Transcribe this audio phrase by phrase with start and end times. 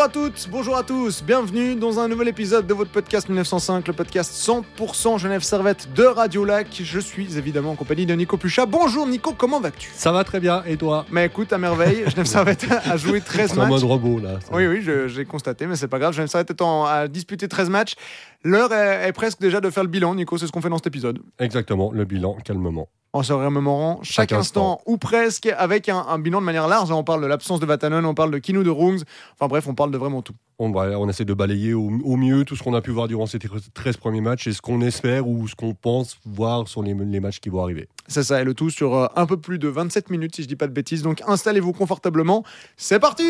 [0.00, 3.86] Bonjour à toutes, bonjour à tous, bienvenue dans un nouvel épisode de votre podcast 1905,
[3.86, 6.68] le podcast 100% Genève Servette de Radio Lac.
[6.82, 8.64] Je suis évidemment en compagnie de Nico Puchat.
[8.64, 9.90] Bonjour Nico, comment vas-tu?
[9.92, 11.04] Ça va très bien, et toi?
[11.10, 13.66] Mais écoute, à merveille, Genève Servette a joué 13 C'est matchs.
[13.66, 14.38] en mode robot là.
[14.50, 16.14] Oui, oui, j'ai constaté, mais c'est pas grave.
[16.14, 17.94] Genève Servette étant à disputer 13 matchs.
[18.42, 20.78] L'heure est, est presque déjà de faire le bilan, Nico, c'est ce qu'on fait dans
[20.78, 21.20] cet épisode.
[21.38, 22.88] Exactement, le bilan, calmement.
[23.12, 24.82] En se remémorant chaque, Chaque instant, instant.
[24.86, 26.92] ou presque, avec un, un bilan de manière large.
[26.92, 29.00] On parle de l'absence de Vatanen, on parle de Kinu de Rungs.
[29.34, 30.34] Enfin bref, on parle de vraiment tout.
[30.60, 33.26] On, on essaie de balayer au, au mieux tout ce qu'on a pu voir durant
[33.26, 36.94] ces 13 premiers matchs et ce qu'on espère ou ce qu'on pense voir sur les,
[36.94, 37.88] les matchs qui vont arriver.
[38.06, 40.48] C'est ça, et le tout sur euh, un peu plus de 27 minutes, si je
[40.48, 41.02] dis pas de bêtises.
[41.02, 42.44] Donc installez-vous confortablement.
[42.76, 43.24] C'est parti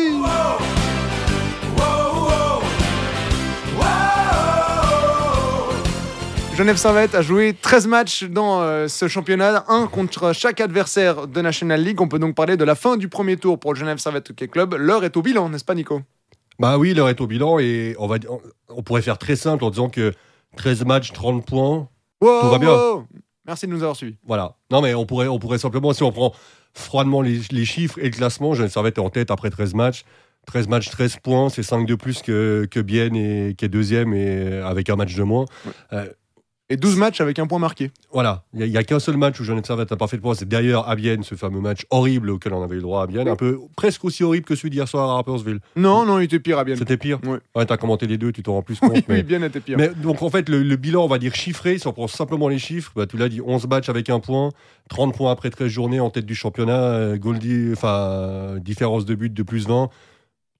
[6.55, 11.41] Genève Servette a joué 13 matchs dans euh, ce championnat, un contre chaque adversaire de
[11.41, 12.01] National League.
[12.01, 14.47] On peut donc parler de la fin du premier tour pour le Genève Servette Hockey
[14.47, 14.75] Club.
[14.77, 16.01] L'heure est au bilan, n'est-ce pas Nico?
[16.59, 18.17] Bah oui, l'heure est au bilan et on, va,
[18.69, 20.13] on, pourrait faire très simple en disant que
[20.57, 21.87] 13 matchs, 30 points.
[22.21, 22.69] Wow, va bien.
[22.69, 23.07] wow.
[23.47, 24.17] Merci de nous avoir suivis.
[24.27, 24.55] Voilà.
[24.69, 26.33] Non mais on pourrait, on pourrait simplement, si on prend
[26.73, 30.03] froidement les, les chiffres et le classement, Genève Servette est en tête après 13 matchs.
[30.47, 34.13] 13 matchs, 13 points, c'est 5 de plus que, que Bienne et, qui est deuxième
[34.13, 35.45] et avec un match de moins.
[36.71, 37.91] Et 12 matchs avec un point marqué.
[38.13, 40.35] Voilà, il n'y a, qu'un seul match où Genève Servette n'a pas fait de points,
[40.35, 43.07] c'est d'ailleurs à Bienne, ce fameux match horrible auquel on avait eu le droit à
[43.07, 45.59] Bienne, un peu presque aussi horrible que celui d'hier soir à Rappersville.
[45.75, 46.77] Non, non, il était pire à bien.
[46.77, 47.39] C'était pire Ouais.
[47.55, 48.93] Ouais, t'as commenté les deux, tu t'en rends plus compte.
[48.93, 49.15] Oui, mais...
[49.15, 49.77] oui, bien était pire.
[49.77, 52.47] mais donc en fait, le, le bilan, on va dire chiffré, si on prend simplement
[52.47, 54.51] les chiffres, bah, tu l'as dit, 11 matchs avec un point,
[54.87, 59.33] 30 points après 13 journées en tête du championnat, euh, Goldie, enfin, différence de but
[59.33, 59.89] de plus 20,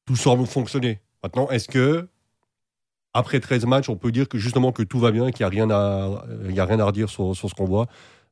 [0.06, 1.00] tout semble fonctionner.
[1.24, 2.10] Maintenant, est-ce que
[3.14, 5.50] après 13 matchs, on peut dire que justement que tout va bien, qu'il n'y a,
[5.50, 7.88] rien à- euh, rien à redire sur, sur ce qu'on voit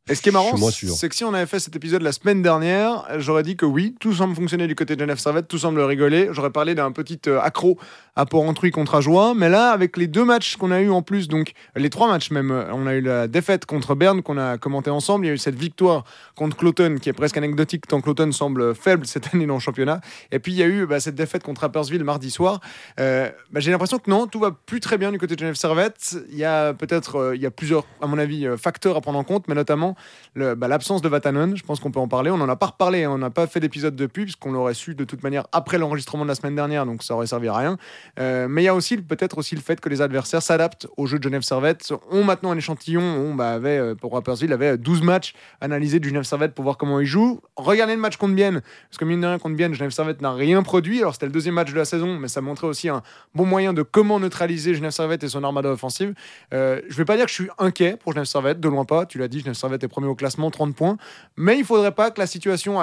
[0.09, 2.41] Et ce qui est marrant, c'est que si on avait fait cet épisode la semaine
[2.41, 5.79] dernière, j'aurais dit que oui, tout semble fonctionner du côté de Genève Servette, tout semble
[5.81, 6.29] rigoler.
[6.31, 7.77] J'aurais parlé d'un petit euh, accro
[8.15, 9.35] à Port-Entruy contre Ajoie.
[9.35, 12.31] Mais là, avec les deux matchs qu'on a eu en plus, donc les trois matchs
[12.31, 15.25] même, euh, on a eu la défaite contre Berne qu'on a commenté ensemble.
[15.25, 18.73] Il y a eu cette victoire contre Cloton qui est presque anecdotique tant Cloton semble
[18.73, 20.01] faible cette année dans le championnat.
[20.31, 22.61] Et puis il y a eu bah, cette défaite contre Rapperswil mardi soir.
[22.99, 25.55] Euh, bah, J'ai l'impression que non, tout va plus très bien du côté de Genève
[25.55, 26.17] Servette.
[26.31, 29.19] Il y a peut-être, euh, il y a plusieurs, à mon avis, facteurs à prendre
[29.19, 29.88] en compte, mais notamment
[30.35, 32.31] bah, l'absence de Vatanen, je pense qu'on peut en parler.
[32.31, 33.11] On n'en a pas reparlé, hein.
[33.11, 36.29] on n'a pas fait d'épisode depuis, puisqu'on l'aurait su de toute manière après l'enregistrement de
[36.29, 37.77] la semaine dernière, donc ça aurait servi à rien.
[38.19, 41.05] Euh, mais il y a aussi peut-être aussi le fait que les adversaires s'adaptent au
[41.05, 45.01] jeu de Genève Servette, ont maintenant un échantillon, on bah, avait, euh, pour avait 12
[45.01, 47.41] matchs analysés du Genève Servette pour voir comment ils jouent.
[47.55, 50.33] Regardez le match contre Bienne, parce que mine de rien, contre Bienne, Genève Servette n'a
[50.33, 50.99] rien produit.
[50.99, 53.01] Alors c'était le deuxième match de la saison, mais ça montrait aussi un
[53.35, 56.13] bon moyen de comment neutraliser Genève Servette et son armada offensive.
[56.53, 59.05] Euh, je vais pas dire que je suis inquiet pour Genève Servette, de loin pas.
[59.05, 60.97] Tu l'as dit, Genève Servette premier au classement, 30 points.
[61.37, 62.79] Mais il faudrait pas que la situation.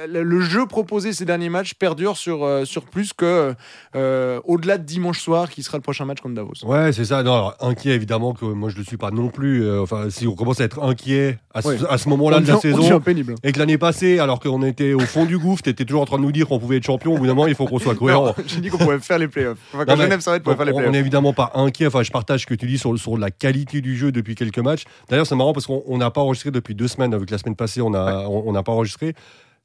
[0.00, 3.54] Euh, le- jeu proposé ces derniers matchs perdure sur, euh, sur plus que
[3.96, 6.52] euh, au-delà de dimanche soir qui sera le prochain match contre Davos.
[6.64, 7.22] Ouais, c'est ça.
[7.22, 9.64] Non, alors, inquiet, évidemment, que moi je ne le suis pas non plus.
[9.64, 11.98] Euh, enfin, si on commence à être inquiet à ce, Ouais.
[11.98, 13.00] ce moment-là On de la on saison,
[13.42, 16.06] et que l'année passée, alors qu'on était au fond du gouffre, tu étais toujours en
[16.06, 17.78] train de nous dire qu'on pouvait être champion, au bout d'un moment, il faut qu'on
[17.78, 18.34] soit cohérent.
[18.46, 19.58] J'ai dit qu'on pouvait faire les playoffs.
[19.72, 20.92] Enfin, que Non, Genève Servette pouvait Donc, faire les on playoffs.
[20.92, 21.86] n'est évidemment pas inquiet.
[21.86, 24.58] Enfin, je partage ce que tu dis sur, sur la qualité du jeu depuis quelques
[24.58, 24.84] matchs.
[25.08, 27.14] D'ailleurs, c'est marrant parce qu'on on n'a pas enregistré depuis deux semaines.
[27.14, 29.14] Avec la semaine passée, on a- on on n'a pas enregistré.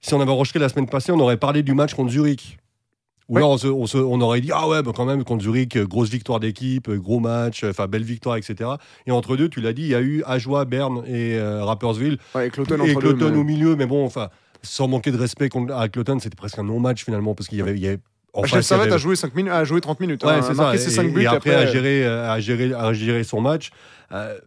[0.02, 2.58] Si on avait enregistré la semaine passée, on aurait parlé du match contre Zurich.
[3.28, 3.42] Ou Ouais.
[3.42, 5.76] là, on, se- on se- on aurait dit, ah ouais, bah quand même, contre Zurich,
[5.76, 8.72] euh, grosse victoire d'équipe, euh, gros match, euh, enfin, belle victoire, etc.
[9.06, 12.14] Et entre deux, tu l'as dit, il y a eu Ajoie, Berne et euh, Rapperswil.
[12.34, 14.30] Ouais, avec Cloton et deux, Cloton au milieu, mais bon, enfin,
[14.64, 17.74] sans manquer de respect à Cloton, c'était presque un non-match finalement, parce qu'il y avait.
[17.74, 18.00] il y avait
[18.34, 20.24] en face, Genève il y Servette avait- a joué 5 minutes, a joué 30 minutes.
[20.24, 20.86] Ouais, hein, c'est a marqué ça.
[20.86, 21.22] ses Et- 5 buts.
[21.24, 23.70] Et après, après, à, gérer, à, gérer, à gérer son match.
[24.12, 24.40] Euh,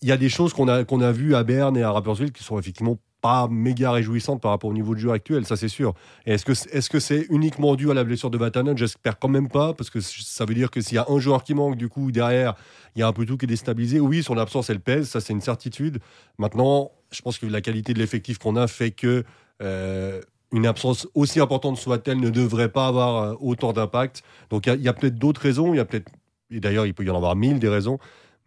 [0.00, 2.30] Il y a des choses qu'on a, qu'on a vues à Berne et à Rapperswil
[2.32, 5.68] qui sont effectivement pas méga réjouissantes par rapport au niveau de jeu actuel, ça c'est
[5.68, 5.94] sûr.
[6.24, 8.76] Est-ce que c'est est -ce c'est uniquement dû à la blessure de Vatanen?
[8.76, 11.42] J'espère quand même pas, parce que ça veut dire que s'il y a un joueur
[11.42, 12.54] qui manque, du coup, derrière,
[12.94, 14.00] il y a un peu tout qui est déstabilisé.
[14.00, 15.98] Oui, son absence, elle pèse, ça c'est une certitude.
[16.38, 19.24] Maintenant, je pense que la qualité de l'effectif qu'on a fait que
[19.62, 20.20] euh,
[20.52, 24.22] une absence aussi importante soit-elle ne devrait pas avoir euh, autant d'impact.
[24.50, 26.10] Donc il y a- a, peut-être d'autres raisons, il y a peut-être,
[26.50, 27.98] et d'ailleurs il peut y en avoir mille des raisons,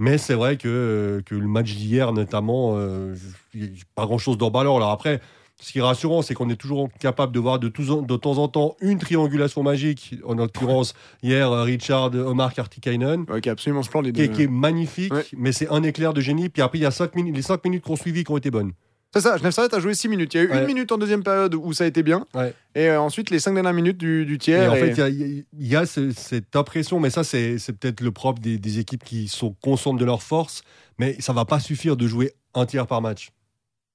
[0.01, 3.15] mais c'est vrai que, euh, que le match d'hier notamment, euh,
[3.53, 4.75] il y a pas grand-chose d'emballant.
[4.77, 5.21] Alors après,
[5.61, 8.75] ce qui est rassurant, c'est qu'on est toujours capable de voir de, temps en temps
[8.81, 13.25] une triangulation magique, en l'occurrence hier euh, Richard, Omar Kartikainen.
[13.29, 14.15] Ouais, qui est absolument splendide.
[14.15, 15.23] Qui est, qui est magnifique, Ouais.
[15.37, 16.49] mais c'est un éclair de génie.
[16.49, 18.49] Puis après, il y a cinq minutes, les 5 minutes qu'on suivi qui ont été
[18.49, 18.71] bonnes.
[19.13, 20.33] C'est ça, Genève Servette a joué 6 minutes.
[20.33, 20.59] Il y a eu Ouais.
[20.61, 22.25] une minute en deuxième période où ça a été bien.
[22.33, 22.53] Ouais.
[22.75, 24.71] Et euh, ensuite, les 5 dernières minutes du, du Et tiers.
[24.71, 28.41] en et- fait, il y a, y cette impression, mais ça, c'est peut-être le propre
[28.41, 30.61] des, des équipes qui sont conscientes de leur force,
[30.97, 33.31] mais ça va pas suffire de jouer un tiers par match.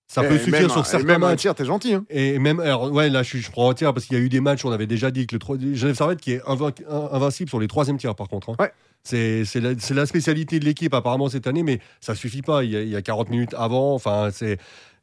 [0.08, 1.40] Ça peut suffire même, sur certains même un matchs.
[1.40, 1.94] tir, t'es gentil.
[1.94, 2.04] Hein.
[2.10, 4.28] Et même, alors, ouais, là, je, je prends un tir parce qu'il y a eu
[4.28, 7.58] des matchs, on avait déjà dit que le tro- Genève Servette qui est invincible sur
[7.58, 8.50] les troisième tirs, par contre.
[8.50, 8.56] hein.
[8.60, 8.70] Ouais.
[9.02, 9.44] C'est
[9.90, 12.62] la, spécialité de l'équipe, apparemment, cette année, mais ça suffit pas.
[12.64, 13.94] Il y a, il y a 40 minutes avant.
[13.94, 14.58] Enfin, c'est.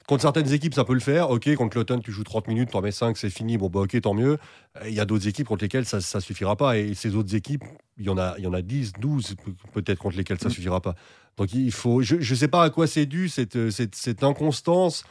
[0.07, 1.29] Contre certaines équipes, ça peut le faire.
[1.29, 3.57] Ok, contre l'automne, tu joues 30 minutes, tu en mets 5, c'est fini.
[3.57, 4.38] Bon, bah, ok, tant mieux.
[4.81, 6.77] Euh, Il y a d'autres équipes contre lesquelles ça, ça suffira pas.
[6.77, 7.63] Et ces autres équipes,
[7.97, 9.51] il y en a, il y en a 10, 12 pe-
[9.81, 10.51] peut-être contre lesquelles ça Mm.
[10.51, 10.95] suffira pas.
[11.38, 12.01] Donc il faut.
[12.01, 15.03] Je ne sais pas à quoi c'est dû, cette, cette, cette inconstance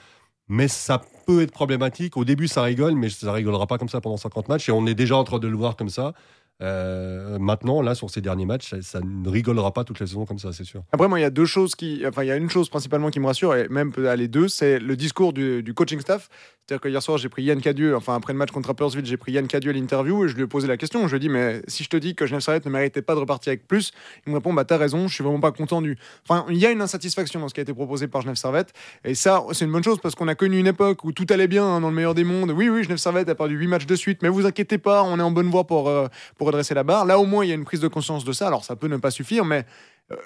[0.48, 2.16] mais ça peut être problématique.
[2.18, 4.68] Au début, ça rigole, mais ça rigolera pas comme ça pendant 50 matchs.
[4.68, 6.12] Et on est déjà en train de le voir comme ça.
[6.60, 10.38] Euh, maintenant, là, sur ces derniers matchs, ça, ne rigolera pas toute la saison comme
[10.38, 10.84] ça, c'est sûr.
[10.92, 12.04] Après, moi, il y a deux choses qui.
[12.06, 14.48] Enfin, il y a une chose principalement qui me rassure, et même peut aller deux,
[14.48, 16.28] c'est le discours du, coaching staff.
[16.60, 19.16] C'est-à-dire que hier soir, j'ai pris Yann Cadieux, enfin, après le match contre Rapperswil, j'ai
[19.16, 21.08] pris Yann Cadieux à l'interview et je lui ai posé la question.
[21.08, 23.16] Je lui ai dit, mais si je te dis que Genève Servette ne méritait pas
[23.16, 23.90] de repartir avec plus,
[24.24, 25.98] il me répond, bah, t'as raison, je suis vraiment pas content du.
[26.28, 28.72] Enfin, il y a une insatisfaction dans ce qui a été proposé par Genève Servette.
[29.04, 31.48] Et ça, c'est une bonne chose parce qu'on a connu une époque où tout allait
[31.48, 32.52] bien hein, dans le meilleur des mondes.
[32.52, 35.18] Oui, oui, Genève Servette a perdu 8 matchs de suite, mais vous inquiétez pas, on
[35.18, 36.06] est en bonne voie pour, euh,
[36.38, 37.04] pour redresser la barre.
[37.04, 38.46] Là, au moins, il y a une prise de conscience de ça.
[38.46, 39.64] Alors, ça peut ne pas suffire, mais.
[40.10, 40.16] euh,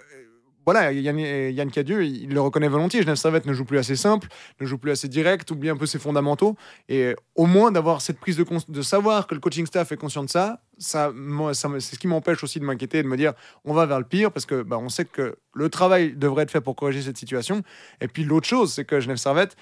[0.69, 3.01] voilà, Yann, Yann Cadieux, il le reconnaît volontiers.
[3.01, 4.27] Genève Servette ne joue plus assez simple,
[4.61, 6.57] ne joue plus assez direct, oublie un peu ses fondamentaux.
[6.89, 9.97] Et au moins d'avoir cette prise de cons- de savoir que le coaching staff est
[9.97, 11.13] conscient de ça, ça,
[11.53, 13.35] ça c'est ce qui m'empêche aussi de m'inquiéter et de me dire
[13.65, 16.51] on va vers le pire parce que bah, on sait que le travail devrait être
[16.51, 17.63] fait pour corriger cette situation.
[18.01, 19.55] Et puis l'autre chose, c'est que Genève Servette,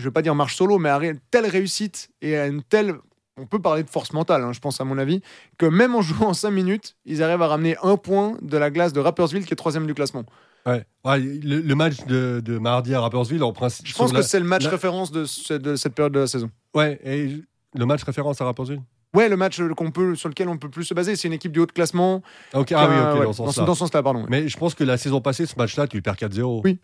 [0.00, 2.64] je ne vais pas dire marche solo, mais à une telle réussite et à une
[2.64, 2.96] telle.
[3.38, 5.20] On peut parler de force mentale, hein, je pense, à mon avis,
[5.58, 8.70] que même en jouant en 5 minutes, ils arrivent à ramener un point de la
[8.70, 10.24] glace de Rapperswil, qui est troisième du classement.
[10.64, 10.84] Ouais.
[11.04, 13.86] Ouais, le, le match de, de mardi à Rapperswil, en principe.
[13.86, 16.26] Je pense que c'est le match la- référence de, ce- de cette période de la
[16.26, 16.50] saison.
[16.74, 17.42] Ouais, et
[17.74, 18.80] le match référence à Rapperswil
[19.14, 21.34] Ouais, le match euh, qu'on peut, sur lequel on peut plus se baser, c'est une
[21.34, 22.22] équipe du haut de classement.
[22.54, 23.64] Ah, ok, ah oui, ouais, dans ce sens-là.
[23.64, 24.20] dans ce sens-là, pardon.
[24.22, 24.26] ouais.
[24.30, 26.62] Mais je pense que la saison passée, ce match-là, tu perds 4-0.
[26.64, 26.78] Oui.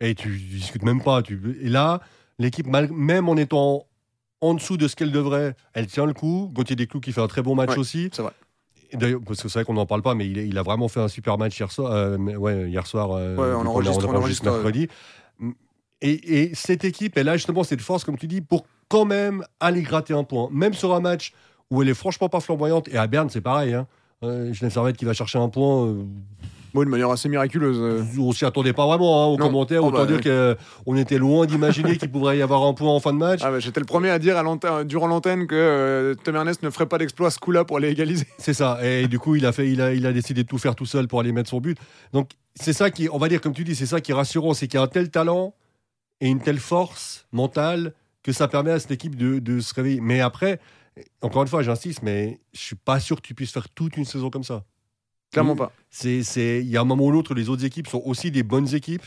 [0.00, 1.22] Et tu discutes même pas.
[1.22, 1.58] Tu...
[1.62, 2.00] Et là,
[2.38, 3.86] l'équipe, même en étant
[4.40, 6.50] en dessous de ce qu'elle devrait, elle tient le coup.
[6.52, 8.08] Gauthier Desclous qui fait un très bon match Ouais, aussi.
[8.12, 8.32] c'est vrai.
[8.92, 11.00] D'ailleurs, parce que c'est vrai qu'on n'en parle pas, mais il, il a vraiment fait
[11.00, 11.90] un super match hier soir.
[11.92, 14.88] euh, ouais, hier soir, euh, Ouais, on enregistre- on enregistre, mercredi.
[16.02, 19.42] Et, et cette équipe, elle a justement cette force, comme tu dis, pour quand même
[19.60, 20.48] aller gratter un point.
[20.52, 21.32] Même sur un match
[21.70, 22.88] où elle est franchement pas flamboyante.
[22.88, 23.74] Et à Berne, c'est pareil.
[23.74, 23.86] Hein.
[24.22, 25.94] Euh, Genève Servette qui va chercher un point.
[26.76, 27.78] Bon, de manière assez miraculeuse.
[27.80, 28.04] euh.
[28.20, 29.46] on s'y attendait pas vraiment hein, aux Non.
[29.46, 29.82] commentaires.
[29.82, 30.20] Oh, Autant bah, dire
[30.84, 33.40] qu'on était loin d'imaginer qu'il pourrait y avoir un point en fin de match.
[33.42, 36.68] Ah, bah, J'étais le premier à dire à durant l'antenne que euh, Tom Ernest ne
[36.68, 38.26] ferait pas d'exploit à ce coup-là pour aller égaliser.
[38.38, 38.78] C'est ça.
[38.86, 40.84] Et du coup, il a, fait, il, a, il a décidé de tout faire tout
[40.86, 41.78] seul pour aller mettre son but.
[42.12, 44.52] Donc, c'est ça qui, on va dire, comme tu dis, c'est ça qui est rassurant.
[44.52, 45.54] C'est qu'il y a un tel talent
[46.20, 50.00] et une telle force mentale que ça permet à cette équipe de, de se réveiller.
[50.02, 50.60] Mais après,
[51.22, 54.04] encore une fois, j'insiste, mais je suis pas sûr que tu puisses faire toute une
[54.04, 54.64] saison comme ça.
[55.32, 55.58] Clairement Mm.
[55.58, 55.72] pas.
[55.90, 58.42] C'est, c'est, il y a un moment ou l'autre, les autres équipes sont aussi des
[58.42, 59.04] bonnes équipes.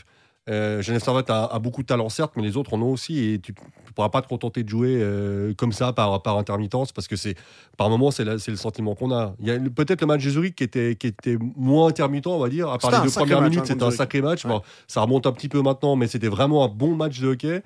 [0.48, 3.18] Euh, Genève Servette a, a beaucoup de talent, certes, mais les autres en ont aussi.
[3.24, 6.90] Et tu ne pourras pas te contenter de jouer euh, comme ça, par, par intermittence,
[6.92, 7.36] parce que c'est,
[7.76, 9.34] par moment, c'est, la- c'est le sentiment qu'on a.
[9.40, 12.38] Il y a peut-être le match de Zurich qui était, qui était moins intermittent, on
[12.38, 12.68] va dire.
[12.68, 14.44] À part C'était les deux premières match, minutes, hein, c'était un sacré match.
[14.44, 14.50] Ouais.
[14.50, 17.62] Bon, ça remonte un petit peu maintenant, mais c'était vraiment un bon match de hockey.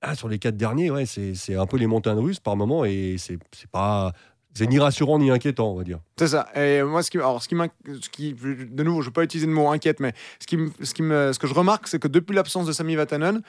[0.00, 2.84] Ah, sur les quatre derniers, ouais, c'est, c'est un peu les montagnes russes par moment,
[2.84, 4.12] et c'est, c'est pas.
[4.54, 5.98] C'est ni rassurant ni inquiétant, on va dire.
[6.16, 6.48] C'est ça.
[6.54, 9.52] Et moi, ce qui, alors, ce qui, de nouveau, je ne vais pas utiliser le
[9.52, 12.66] mot inquiète, mais ce, qui, ce, qui ce que je remarque, c'est que depuis l'absence
[12.66, 13.42] de Sami Vatanen,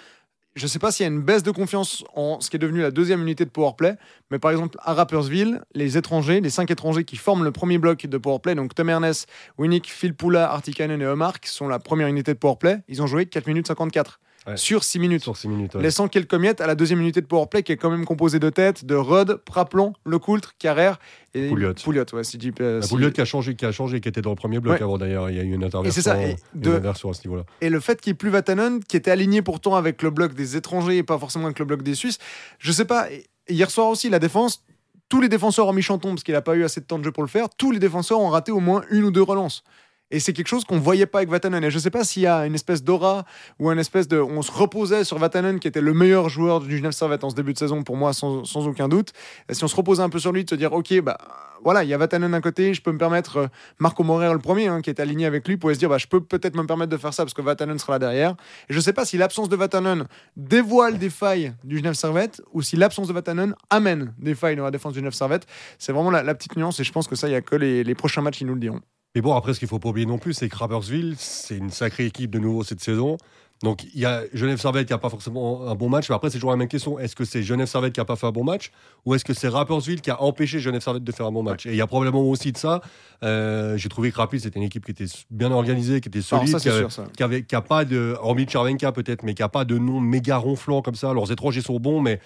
[0.56, 2.60] je ne sais pas s'il y a une baisse de confiance en ce qui est
[2.60, 3.98] devenu la deuxième unité de powerplay,
[4.32, 8.06] mais par exemple, à Rappersville, les étrangers, les cinq étrangers qui forment le premier bloc
[8.06, 9.28] de powerplay, donc Tom Ernest,
[9.58, 13.08] Winnick, Phil Poula, Artikainen et Omar, qui sont la première unité de powerplay, ils ont
[13.08, 14.58] joué 4 minutes 54 Ouais.
[14.58, 15.24] sur 6 minutes.
[15.24, 15.76] Sur ces minutes.
[15.76, 15.82] ouais.
[15.82, 18.50] laissant quelques miettes à la deuxième unité de powerplay qui est quand même composée de
[18.50, 21.00] têtes, de Rod, Praplon, Lecoultre, Carrère
[21.34, 21.74] et Pouliot.
[21.84, 24.22] Pouliot, ouais, si, euh, La si- Pouliot qui a changé, qui a changé, qui était
[24.22, 25.30] dans le premier bloc avant d'ailleurs.
[25.30, 27.44] Il y a eu une Et interversion, c'est ça, et une de- à ce niveau-là.
[27.62, 30.34] Et le fait qu'il n'y ait plus Vatanen, qui était aligné pourtant avec le bloc
[30.34, 32.20] des étrangers et pas forcément avec le bloc des Suisses,
[32.60, 33.08] je sais pas.
[33.50, 34.64] Hier soir aussi, la défense,
[35.10, 37.12] tous les défenseurs, hormis Chanton, parce qu'il n'a pas eu assez de temps de jeu
[37.12, 39.64] pour le faire, tous les défenseurs ont raté au moins une ou deux relances.
[40.12, 41.64] Et c'est quelque chose qu'on voyait pas avec Vatanen.
[41.64, 43.26] Et je sais pas s'il y a une espèce d'aura
[43.60, 44.20] ou une espèce de.
[44.20, 47.36] On se reposait sur Vatanen, qui était le meilleur joueur du Genève Servette en ce
[47.36, 49.14] début de saison, pour moi, sans, aucun doute.
[49.50, 51.18] Et si on se reposait un peu sur lui, de se dire, OK, bah
[51.64, 53.38] voilà, il y a Vatanen d'un côté, je peux me permettre.
[53.38, 53.48] euh,
[53.80, 56.06] Marco Morer, le premier, hein, qui est aligné avec lui, pouvait se dire, bah, je
[56.06, 58.36] peux peut-être me permettre de faire ça parce que Vatanen sera là derrière.
[58.70, 60.06] Et je sais pas si l'absence de Vatanen
[60.38, 64.66] dévoile des failles du Genève Servette ou si l'absence de Vatanen amène des failles dans
[64.66, 65.48] la défense du Genève Servette.
[65.80, 67.56] C'est vraiment la, la petite nuance et je pense que ça, il y a que
[67.56, 68.82] les, les prochains matchs qui nous le diront.
[69.16, 71.70] Mais bon, après, ce qu'il faut pas oublier non plus, c'est que Rappersville, c'est une
[71.72, 73.18] sacrée équipe de nouveau cette saison.
[73.64, 76.30] Donc il y a Genève Servette qui n'a pas forcément un bon match, mais après
[76.30, 77.00] c'est toujours la même question.
[77.00, 78.70] Est-ce que c'est Genève Servette qui n'a pas fait un bon match
[79.06, 81.66] ou est-ce que c'est Rapperswil qui a empêché Genève Servette de faire un bon match?
[81.66, 82.82] Et il y a probablement aussi de ça.
[83.24, 86.50] Euh, J'ai trouvé que Rapid c'était une équipe qui était bien organisée, qui était solide,
[86.50, 87.06] ça, qui, avait, sûr, ça.
[87.16, 90.02] qui avait- qui a pas de, hormis Chervenka peut-être, mais qui a pas de nom
[90.02, 91.14] méga ronflant comme ça.
[91.14, 92.20] Leurs étrangers sont bons, mais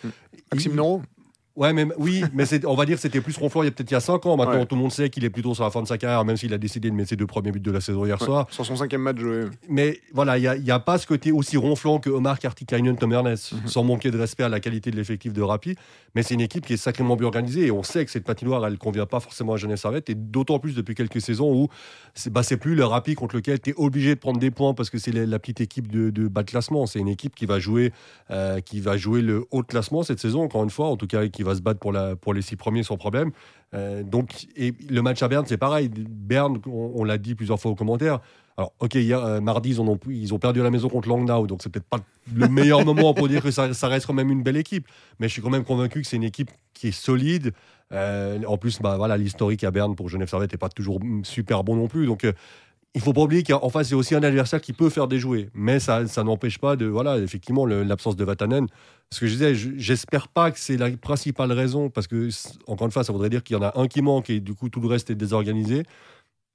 [0.52, 1.04] Maxime Noro?
[1.60, 3.92] Ouais, mais oui, mais on va dire que c'était plus ronflant il y a peut-être
[3.92, 4.38] il y a 5 ans.
[4.38, 4.66] Maintenant, Ouais.
[4.66, 6.54] tout le monde sait qu'il est plutôt sur la fin de sa carrière, même s'il
[6.54, 8.48] a décidé de mettre ses deux premiers buts de la saison hier Ouais, soir.
[8.50, 9.46] sur son cinquième match joué.
[9.68, 13.12] Mais voilà, il n'y a, a pas ce côté aussi ronflant que Omar Kartikainen, Tom
[13.12, 13.68] Ernest, Mhm.
[13.68, 15.76] sans manquer de respect à la qualité de l'effectif de Rappi.
[16.16, 18.66] Mais c'est une équipe qui est sacrément bien organisée et on sait que cette patinoire,
[18.66, 20.10] elle ne convient pas forcément à Genève Servette.
[20.10, 21.68] Et d'autant plus depuis quelques saisons où
[22.16, 24.90] c'est bah, plus le Rappi contre lequel tu es obligé de prendre des points parce
[24.90, 26.86] que c'est la, la petite équipe de, de bas de classement.
[26.88, 27.92] C'est une équipe qui va, jouer,
[28.32, 31.06] euh, qui va jouer le haut de classement cette saison, encore une fois, en tout
[31.08, 33.32] cas, qui va se battre pour, les six premiers sans problème.
[33.74, 35.90] Euh, donc, et le match à Berne, c'est pareil.
[35.90, 38.20] Berne, on, l'a dit plusieurs fois aux commentaires.
[38.58, 41.70] Alors, ok, hier, euh, mardi, ils, ont, perdu à la maison contre Langnau, donc c'est
[41.70, 42.00] peut-être pas
[42.36, 44.88] le meilleur moment pour dire que ça, reste quand même une belle équipe.
[45.20, 47.54] Mais je suis quand même convaincu que c'est une équipe qui est solide.
[47.92, 51.64] Euh, en plus, bah, voilà, l'historique à Berne pour Genève Servette n'est pas toujours super
[51.64, 52.06] bon non plus.
[52.06, 52.26] Donc,
[52.96, 55.50] il faut pas oublier qu'en face, c'est aussi un adversaire qui peut faire déjouer.
[55.54, 58.66] Mais ça, ça n'empêche pas de, voilà, effectivement, l'absence de Vatanen.
[59.12, 62.30] Ce que je disais, je- j'espère pas que c'est la principale raison, parce que,
[62.68, 64.54] encore une fois, ça voudrait dire qu'il y en a un qui manque et du
[64.54, 65.84] coup, tout le reste est désorganisé.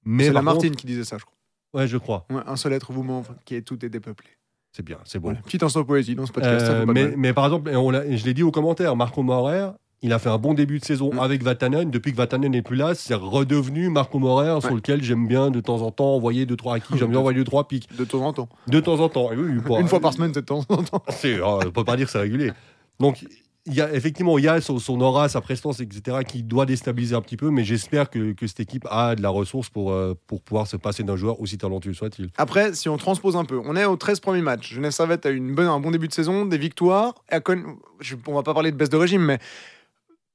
[0.07, 1.35] C'est la contre- Martine qui disait ça, je crois.
[1.75, 2.27] Ouais, je crois.
[2.31, 4.29] Ouais, un seul être vous manque, qui est tout est dépeuplé.
[4.73, 5.29] C'est bien, c'est bon.
[5.29, 5.41] Voilà.
[5.43, 6.67] Petit instant poésie dans ce podcast.
[6.69, 6.85] Euh,
[7.17, 9.69] mais, par exemple, on je l'ai dit aux commentaires, Marco Maurer,
[10.05, 11.19] il a fait un bon début de saison Mm.
[11.19, 11.91] avec Vatanen.
[11.91, 15.61] Depuis que Vatanen n'est plus là, c'est redevenu Marco Maurer sur lequel j'aime bien de
[15.61, 16.95] temps en temps envoyer deux trois acquis.
[16.99, 18.49] J'aime bien envoyer deux trois pics De temps en temps.
[18.69, 19.33] de temps en temps.
[19.33, 21.03] Et oui, bon, Une fois par semaine, c'est de temps en temps.
[21.09, 22.53] c'est, oh, on peut pas dire que c'est régulier.
[23.01, 23.25] Donc,
[23.67, 26.67] il y a, effectivement, il y a son, son aura, sa prestance, etc., qui doit
[26.67, 29.91] déstabiliser un petit peu, mais j'espère que, que cette équipe a de la ressource pour,
[29.93, 32.29] euh, pour pouvoir se passer d'un joueur aussi talentueux soit-il.
[32.37, 34.75] Après, si on transpose un peu, on est aux 13 premiers matchs.
[34.75, 37.15] Genève Servette a eu une bonne, un bon début de saison, des victoires.
[37.43, 39.39] Con- je- on va pas parler de baisse de régime, mais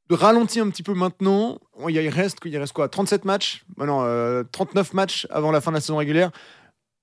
[0.10, 1.60] de ralenti un petit peu maintenant.
[1.88, 3.64] Il reste, il reste quoi 37 matchs?
[3.78, 6.32] Bah non, euh, 39 matchs avant la fin de la saison régulière.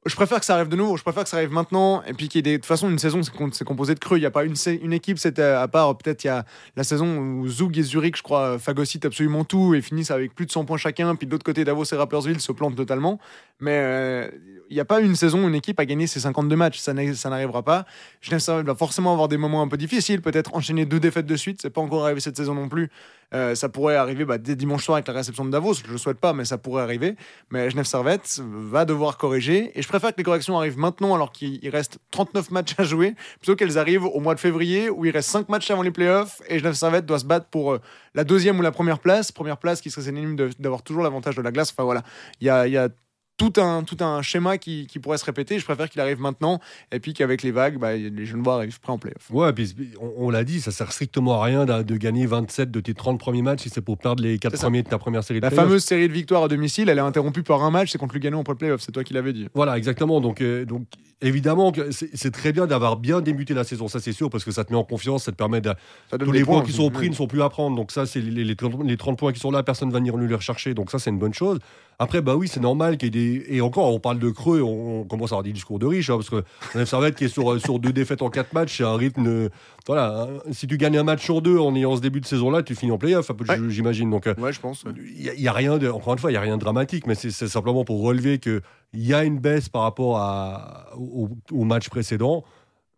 [0.06, 0.96] Je préfère que ça arrive de nouveau.
[0.96, 2.02] Je préfère que ça arrive maintenant.
[2.04, 2.52] Et puis qu'il y ait.
[2.54, 4.16] De toute façon, une saison, c'est com- c'est composé de creux.
[4.16, 6.44] Il n'y a pas une, équipe, c'était à part peut-être il y a
[6.76, 10.34] la saison où Zug et Zurich, je crois, euh, phagocytent absolument tout et finissent avec
[10.34, 11.14] plus de 100 points chacun.
[11.16, 13.18] Puis de l'autre côté, Davos et Rapperswil se plantent totalement.
[13.60, 14.30] Mais euh,
[14.70, 16.78] il n'y a pas une saison une équipe a gagné ses 52 matchs.
[16.78, 17.84] Ça n'a- ça n'arrivera pas.
[18.20, 20.20] Genève Servette va forcément avoir des moments un peu difficiles.
[20.22, 21.60] Peut-être enchaîner deux défaites de suite.
[21.62, 22.90] C'est pas encore arrivé cette saison non plus.
[23.34, 25.74] Euh, ça pourrait arriver bah, dès dimanche soir avec la réception de Davos.
[25.74, 27.16] Je le souhaite pas, mais ça pourrait arriver.
[27.50, 29.72] Mais Genève Servette va devoir corriger.
[29.74, 32.84] Et je préfère que les corrections arrivent maintenant alors qu'il il reste 39 matchs à
[32.84, 35.90] jouer plutôt qu'elles arrivent au mois de février où il reste 5 matchs avant les
[35.90, 37.80] playoffs et Genève Servette doit se battre pour euh,
[38.14, 39.32] la deuxième ou la première place.
[39.32, 41.72] Première place qui serait synonyme d'avoir toujours l'avantage de la glace.
[41.72, 42.02] Enfin voilà,
[42.40, 42.88] il y a
[43.36, 45.58] tout un, tout un schéma qui, qui pourrait se répéter.
[45.58, 48.92] Je préfère qu'il arrive maintenant et puis qu'avec les vagues, bah, les Genevois arrivent prêts
[48.92, 49.30] en playoff.
[49.30, 52.70] Ouais, puis on, on l'a dit, ça sert strictement à rien de, de gagner 27
[52.70, 54.66] de tes 30 premiers matchs si c'est pour perdre les 4 C'est ça.
[54.66, 57.02] premiers de ta première série de La fameuse série de victoires à domicile, elle est
[57.02, 58.80] interrompue par un match, c'est contre Lugano en pré-playoff.
[58.80, 59.48] C'est toi qui l'avais dit.
[59.54, 60.20] Voilà, exactement.
[60.20, 60.86] Donc, euh, donc
[61.20, 64.64] évidemment, c'est très bien d'avoir bien débuté la saison, ça c'est sûr, parce que ça
[64.64, 65.72] te met en confiance, ça te permet de,
[66.10, 67.76] Ça tous les points, qui sont pris ne sont plus à prendre.
[67.76, 69.98] Donc ça, c'est les, les 30, les 30 points qui sont là, personne ne va
[69.98, 70.74] venir nous les rechercher.
[70.74, 71.58] Donc ça, c'est une bonne chose.
[71.98, 73.46] Après, bah oui, c'est normal qu'il y ait des...
[73.48, 76.10] Et encore, on parle de creux, on, on commence à avoir des discours de riches,
[76.10, 76.42] hein, parce que
[76.74, 79.26] Genève Servette qui est sur, euh, sur deux défaites en quatre matchs, c'est un rythme...
[79.26, 79.48] euh,
[79.86, 80.38] Voilà, hein.
[80.52, 82.92] si tu gagnes un match sur deux en ayant ce début de saison-là, tu finis
[82.92, 83.56] en play-off, Ouais.
[83.68, 84.10] j'imagine.
[84.10, 84.84] Donc, euh, Ouais, je pense.
[84.84, 84.92] ouais.
[85.16, 87.14] il y, a- rien de, encore une fois, il y a rien de dramatique, mais
[87.14, 88.60] c'est simplement pour relever que
[88.92, 92.44] il y a une baisse par rapport à, au, au match précédent.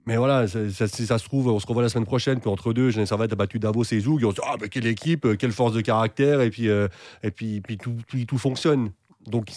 [0.08, 2.72] Mais voilà, ça- si ça se trouve, on se revoit la semaine prochaine, puis entre
[2.72, 4.86] deux, Genève Servette a battu Davos et Zoug, et on se dit, ah, mais quelle
[4.86, 6.88] équipe, euh, quelle force de caractère, et puis, euh,
[7.22, 8.90] et puis, puis tout, puis tout fonctionne.
[9.26, 9.50] Donc,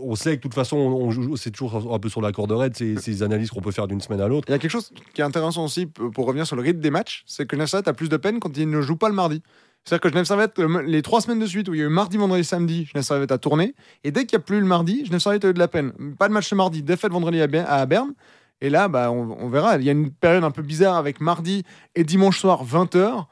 [0.00, 2.74] on sait que de toute façon, on, c'est toujours un peu sur la corde raide,
[2.74, 4.46] ces, ces analyses qu'on peut faire d'une semaine à l'autre.
[4.48, 6.90] Il y a quelque chose qui est intéressant aussi pour revenir sur le rythme des
[6.90, 9.14] matchs, c'est que Genève Servette a plus de peine quand il ne joue pas le
[9.14, 9.42] mardi.
[9.84, 11.88] C'est-à-dire que Genève Servette, le- les trois semaines de suite où il y a eu
[11.90, 13.74] mardi, vendredi, samedi, Genève Servette a tourné.
[14.04, 15.92] Et dès qu'il n'y a plus le mardi, Genève Servette a eu de la peine.
[16.18, 18.14] Pas de match le mardi, défaite vendredi à Berne.
[18.60, 19.76] Et là, bah, on, verra.
[19.76, 23.26] Il y a une période un peu bizarre avec mardi et dimanche soir, 20h.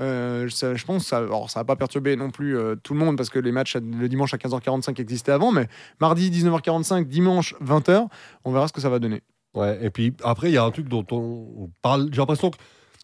[0.00, 3.16] Euh, je pense ça alors, ça va pas perturber non plus euh, tout le monde
[3.16, 5.68] parce que les matchs le dimanche à 15h45 existaient avant, mais
[6.00, 8.08] mardi 19h45, dimanche 20h,
[8.44, 9.22] on verra ce que ça va donner.
[9.54, 12.08] Ouais, et puis après, il y a un truc dont on, parle.
[12.10, 12.50] J'ai l'impression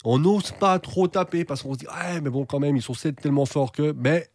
[0.02, 2.82] qu'on n'ose pas trop taper parce qu'on se dit, ouais, mais bon, quand même, ils
[2.82, 3.92] sont tellement forts que.
[3.92, 4.28] Mais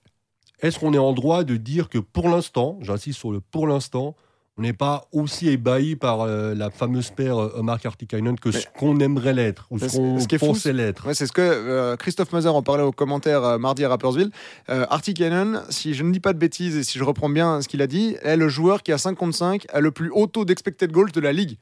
[0.61, 4.15] est-ce qu'on est en droit de dire que pour l'instant, j'insiste sur le pour l'instant,
[4.57, 8.67] on n'est pas aussi ébahi par euh, la fameuse paire euh, Omar Kartikainen que ce
[8.77, 11.07] qu'on aimerait l'être ou ce qu'on pensait l'être.
[11.07, 14.29] Ouais, c'est ce que euh, Christophe Mazur en parlait au commentaire euh, mardi à Rappersville.
[14.69, 17.67] Euh, Artikainen, si je ne dis pas de bêtises et si je reprends bien ce
[17.67, 20.27] qu'il a dit, est le joueur qui a 5 contre 5 a le plus haut
[20.27, 21.57] taux d'expected goals de la ligue.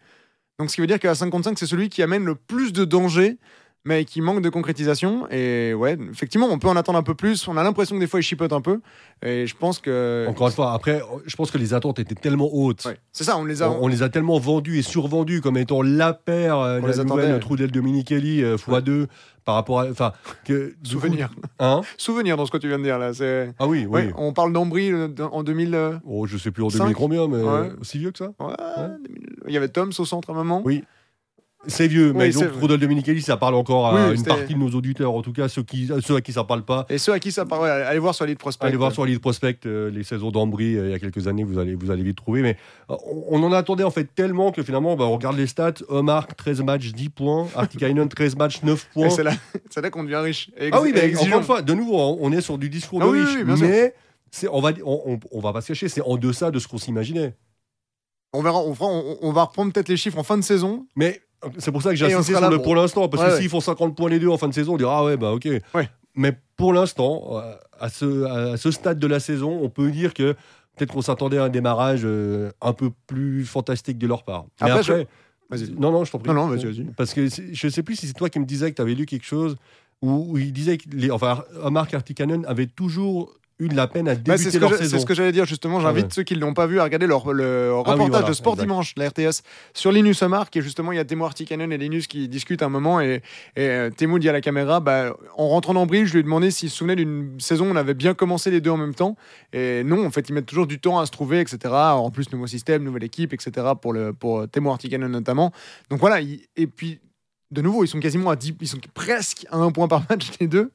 [0.60, 2.74] Donc ce qui veut dire qu'à 5 contre 5, c'est celui qui amène le plus
[2.74, 3.38] de danger,
[3.84, 5.28] mais qui manque de concrétisation.
[5.32, 7.48] Et ouais, effectivement, on peut en attendre un peu plus.
[7.48, 8.80] On a l'impression que des fois, il chipote un peu.
[9.24, 10.26] Et je pense que.
[10.30, 12.86] Encore une fois, après, je pense que les attentes étaient tellement hautes.
[12.86, 13.70] Ouais, c'est ça, on les a.
[13.72, 16.94] On, on les a tellement vendus et survendus comme étant la paire, euh, On la
[16.96, 17.40] les nouvelle attendait.
[17.40, 19.08] Trudel Dominichelli euh, x2
[19.46, 19.88] par rapport à.
[19.90, 20.12] Enfin,
[20.46, 20.76] que.
[20.84, 21.30] Souvenir.
[21.30, 23.14] coup- hein Souvenir dans ce que tu viens de dire là.
[23.14, 23.52] C'est.
[23.58, 24.02] Ah oui, oui.
[24.08, 25.74] Ouais, on parle d'Ambry euh, en 2000.
[25.74, 27.42] euh, Oh, je sais plus en Cinq 2000 combien, mais
[27.80, 28.56] aussi vieux que ça ouais,
[29.08, 29.30] 2000.
[29.48, 30.62] Il y avait Toms au centre à un moment.
[30.64, 30.84] Oui.
[31.68, 32.58] C'est vieux, Oui, mais c'est donc vrai.
[32.58, 35.48] Trudel Dominichelli, ça parle encore à Oui, une partie de nos auditeurs, en tout cas
[35.48, 36.88] ceux, qui, ceux à qui ça parle pas.
[36.90, 38.66] Et ceux à qui ça parle, ouais, allez voir sur Elite Prospect.
[38.66, 41.44] Allez voir sur Lead Prospect euh, les saisons d'Ambry euh, il y a quelques années,
[41.44, 42.42] vous allez, vous allez vite trouver.
[42.42, 42.58] Mais
[42.90, 42.96] euh,
[43.30, 45.74] on, en attendait en fait tellement que finalement, bah, on regarde les stats.
[45.88, 47.48] Omar, 13 matchs, 10 points.
[47.56, 49.10] Artikainen, 13 matchs, 9 Et points.
[49.12, 49.34] c'est là,
[49.70, 50.50] c'est là qu'on devient riche.
[50.58, 53.02] Ex- Ah oui, mais encore une fois, de nouveau, on on est sur du discours
[53.04, 53.36] Ah de oui, oui, riche.
[53.36, 53.94] oui, mais
[54.52, 56.78] on, va, on, on, on va pas se cacher, c'est en deçà de ce qu'on
[56.80, 57.36] s'imaginait.
[58.34, 60.88] On verra, on, fera- on- on va reprendre peut-être les chiffres en fin de saison.
[60.96, 61.22] Mais
[61.58, 63.42] c'est pour ça que j'ai insisté sur le pour- pour l'instant, parce Ouais, que ouais.
[63.42, 65.32] s'ils font 50 points les deux en fin de saison, on dira ah ouais, bah
[65.32, 65.48] ok.
[65.74, 65.90] Ouais.
[66.16, 70.14] Mais pour l'instant, euh, à ce, à ce stade de la saison, on peut dire
[70.14, 70.34] que
[70.76, 74.46] peut-être qu'on s'attendait à un démarrage euh, un peu plus fantastique de leur part.
[74.62, 75.08] Mais Après, après,
[75.50, 75.72] Vas-y.
[75.72, 76.30] non, non, je t'en prie.
[76.34, 76.84] Non, non, vas-y, vas-y.
[76.98, 79.06] Parce que je sais plus si c'est toi qui me disais que tu avais lu
[79.06, 79.56] quelque chose
[80.02, 81.44] où, où il disait que les, enfin,
[82.48, 84.90] avait toujours eu de la peine à Bah, débuter c'est ce que leur je- saison.
[84.98, 85.80] c'est ce que j'allais dire justement.
[85.80, 86.14] J'invite Ah ouais.
[86.16, 88.34] ceux qui ne l'ont pas vu à regarder leur, le Ah oui, reportage voilà, de
[88.34, 88.66] Sport exact.
[88.66, 91.78] Dimanche, la RTS, sur Linus Omar, qui est justement, il y a Temo Artikanen et
[91.78, 93.00] Linus qui discutent un moment.
[93.02, 93.22] Et,
[93.56, 96.24] et euh, Temo dit à la caméra bah, en rentrant dans Brie, je lui ai
[96.24, 98.96] demandé s'il se souvenait d'une saison où on avait bien commencé les deux en même
[98.96, 99.16] temps.
[99.54, 101.58] Et non, en fait, ils mettent toujours du temps à se trouver, etc.
[101.74, 103.68] En plus, nouveau système, nouvelle équipe, etc.
[103.82, 105.52] pour, le, pour Temo Artikanen notamment.
[105.90, 107.00] Donc voilà, il- et puis
[107.52, 110.30] de nouveau, ils sont quasiment à 10, ils sont presque à un point par match
[110.40, 110.72] les deux.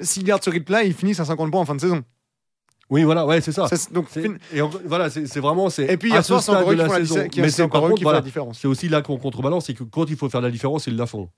[0.00, 2.02] S'ils gardent ce rythme-là, ils finissent à 50 points en fin de saison.
[2.90, 3.66] Oui, voilà, ouais, c'est ça.
[3.92, 4.06] Donc,
[4.52, 5.68] Et en- voilà, c'est vraiment.
[5.68, 7.28] c'est Et puis à hier ce soir, c'est encore eux qui font la, saison.
[7.28, 8.58] qui- Mais c'est c'est encore par eux contre, qui font la différence.
[8.60, 11.04] c'est aussi là qu'on contrebalance, c'est que quand il faut faire la différence, ils la
[11.06, 11.28] font.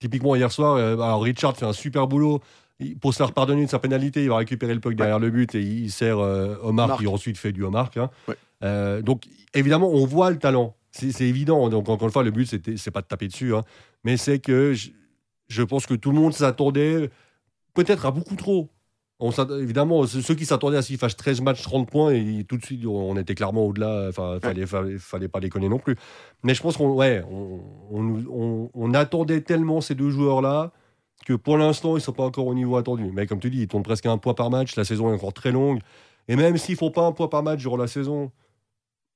[0.00, 2.40] Typiquement, hier soir, euh, alors Richard fait un super boulot.
[2.80, 5.30] Il- Pour se faire pardonner de sa pénalité, il va récupérer le puck derrière le
[5.30, 7.00] but et il sert euh, Omar, Marc.
[7.00, 7.90] qui ensuite fait du Omar.
[7.96, 8.10] hein.
[8.26, 8.34] Ouais.
[8.64, 10.74] Euh, donc, évidemment, on voit le talent.
[10.90, 11.68] C'est évident.
[11.68, 13.54] Donc, encore une fois, le but, c'est pas de taper dessus.
[13.54, 13.62] hein.
[14.04, 14.88] Mais c'est que je,
[15.48, 17.10] je pense que tout le monde s'attendait
[17.74, 18.70] peut-être à beaucoup trop.
[19.20, 22.56] On évidemment, ceux qui s'attendaient à ce qu'il fasse 13 matchs, 30 points, et tout
[22.56, 24.06] de suite, on était clairement au-delà.
[24.08, 25.94] Enfin, fallait, fallait, fallait pas déconner non plus.
[26.42, 27.60] Mais je pense qu'on ouais, on,
[27.92, 30.72] on on- on attendait tellement ces deux joueurs-là
[31.26, 33.10] que pour l'instant, ils ne sont pas encore au niveau attendu.
[33.14, 34.74] Mais comme tu dis, ils tournent presque un point par match.
[34.76, 35.78] La saison est encore très longue.
[36.26, 38.32] Et même s'ils font pas un point par match durant la saison,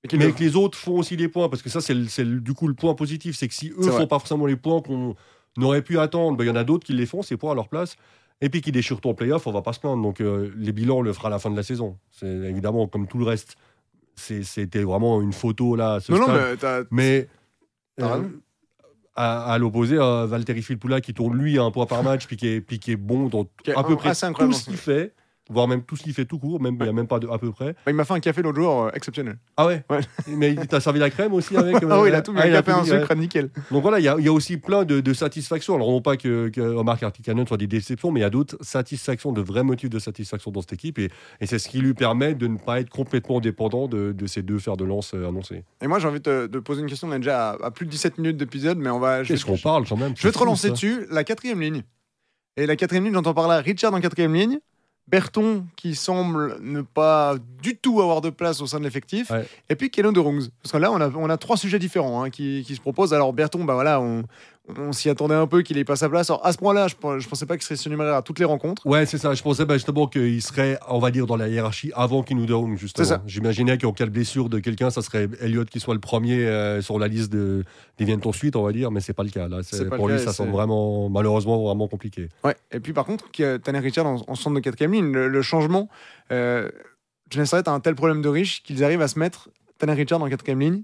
[0.04, 1.94] Et qu'ils mais que les autres font aussi des points, parce que ça, c'est
[2.24, 4.06] du coup le point positif, c'est que si eux font vrai.
[4.06, 5.16] pas forcément les points qu'on
[5.60, 7.54] aurait pu attendre, ben, il y en a d'autres qui les font, ces points à
[7.56, 7.96] leur place,
[8.40, 10.02] et puis qui déchirent ton playoff, on va pas se plaindre.
[10.02, 11.98] Donc euh, les bilans, on le fera à la fin de la saison.
[12.10, 13.56] C'est évidemment comme tout le reste.
[14.16, 15.94] C'était vraiment une photo là.
[15.94, 17.28] À ce Non, non, mais Mais
[18.00, 18.22] euh,
[19.14, 22.36] à, à l'opposé, euh, Valtteri Filppula qui tourne lui à un point par match, puis
[22.36, 25.14] qui est, puis qui est bon dans à peu près tout ce qu'il fait,
[25.48, 27.26] voire même tout ce qu'il fait tout court, même il n'y a même pas de
[27.28, 27.74] à peu près.
[27.86, 29.38] il m'a fait un café l'autre jour euh, exceptionnel.
[29.56, 30.00] Ah ouais, Ouais.
[30.28, 32.40] Mais il t'a servi la crème aussi avec Ah euh, oui, il a tout mis,
[32.42, 33.00] ah, il a tout un mis, ouais.
[33.00, 33.50] sucre, nickel.
[33.70, 35.74] Donc voilà, il y, y a aussi plein de, de satisfactions.
[35.74, 38.56] Alors non pas que, que Omar Kartikanen soit des déceptions, mais il y a d'autres
[38.60, 40.98] satisfactions, de vrais motifs de satisfaction dans cette équipe.
[40.98, 44.26] Et, et c'est ce qui lui permet de ne pas être complètement dépendant de, de
[44.26, 45.64] ces deux fers de lance euh, annoncés.
[45.80, 47.08] Et moi, j'ai envie de, te- de poser une question.
[47.08, 49.22] On est déjà à, à plus de 17 minutes d'épisode, mais on va.
[49.24, 50.12] Qu'est-ce qu'on parle quand même?
[50.16, 51.06] Je vais te relancer dessus.
[51.10, 51.82] La quatrième ligne.
[52.56, 54.58] Et la quatrième ligne, j'entends par là Richard en quatrième ligne.
[55.08, 59.30] Berton qui semble ne pas du tout avoir de place au sein de l'effectif.
[59.30, 59.46] Ouais.
[59.70, 60.48] Et puis Keno de Rungs.
[60.62, 63.14] Parce que là, on a, on a trois sujets différents hein, qui, qui se proposent.
[63.14, 64.24] Alors Berton, bah voilà, on,
[64.76, 66.30] on s'y attendait un peu qu'il ait pas sa place.
[66.30, 68.86] Alors à ce point-là, je, ne pensais pas qu'il serait surnuméraire à toutes les rencontres.
[68.86, 69.34] Ouais, c'est ça.
[69.34, 72.46] Je pensais bah, justement qu'il serait, on va dire, dans la hiérarchie avant qu'il nous
[72.46, 73.04] donne, justement.
[73.04, 73.22] C'est ça.
[73.26, 76.82] J'imaginais qu'en cas de blessure de quelqu'un, ça serait Elliott qui soit le premier euh,
[76.82, 77.64] sur la liste de,
[77.98, 79.48] des viennent ensuite, on va dire, mais c'est pas le cas.
[79.48, 82.28] Là, C'est- pour lui, cas, ça semble vraiment, malheureusement, vraiment compliqué.
[82.44, 82.56] Ouais.
[82.72, 85.42] Et puis par contre, a Tanner Richard en, en centre de quatrième ligne, le, le
[85.42, 85.88] changement,
[86.32, 86.68] euh,
[87.44, 90.28] Sarrett a un tel problème de riche qu'ils arrivent à se mettre Tanner Richard en
[90.28, 90.82] quatrième ligne.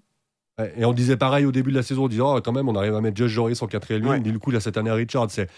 [0.76, 2.76] Et on disait pareil au début de la saison, en disant, oh, quand même, on
[2.76, 4.10] arrive à mettre Josh Joris en quatrième ligne.
[4.12, 4.20] Ouais.
[4.20, 5.48] Du coup, là, cette année, Richard, c'est,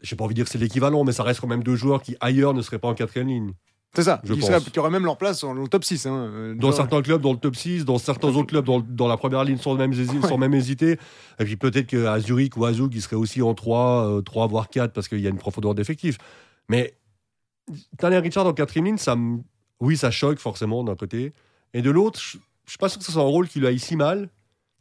[0.00, 2.00] j'ai pas envie de dire que c'est l'équivalent, mais ça reste quand même deux joueurs
[2.02, 3.52] qui ailleurs ne seraient pas en quatrième ligne.
[3.94, 4.64] C'est ça, Je qui, pense.
[4.70, 6.06] qui auraient même leur place dans le top 6.
[6.06, 8.80] Hein, euh, Dans genre- certains clubs, dans le top 6, dans certains autres clubs, dans,
[8.80, 10.28] dans la première ligne, sans même, Ouais.
[10.28, 10.98] sans même hésiter.
[11.38, 14.46] Et puis peut-être qu'à Zurich ou à Zug, il serait aussi en 3, euh, 3
[14.48, 16.18] voire 4, parce qu'il y a une profondeur d'effectif.
[16.68, 16.94] Mais
[17.98, 19.38] Tanner Richard en quatrième ligne, ça me-
[19.80, 21.32] oui, ça choque forcément d'un côté.
[21.74, 23.66] Et de l'autre, je je suis pas sûr que ce soit un rôle qui lui
[23.66, 24.28] aille si mal.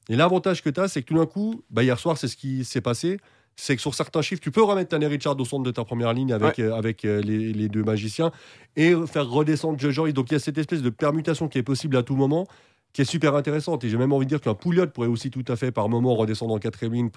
[0.10, 2.36] Et l'avantage que tu as, c'est que tout d'un coup, bah, hier soir, c'est ce
[2.38, 3.17] qui s'est passé.
[3.56, 6.13] C'est que sur certains chiffres, tu peux remettre Tanner Richard au centre de ta première
[6.13, 8.32] ligne avec, euh, avec euh, les, les deux magiciens
[8.76, 10.13] et faire redescendre Joe Joyce.
[10.13, 12.45] Donc il y a cette espèce de permutation qui est possible à tout moment
[12.91, 13.84] qui est super intéressante.
[13.84, 16.15] Et j'ai même envie de dire qu'un Pouliot pourrait aussi tout à fait par moment
[16.15, 17.10] redescendre en quatrième ligne.